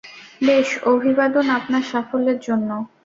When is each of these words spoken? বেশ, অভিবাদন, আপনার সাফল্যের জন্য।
বেশ, 0.41 0.69
অভিবাদন, 0.85 1.45
আপনার 1.49 1.83
সাফল্যের 1.91 2.39
জন্য। 2.39 2.69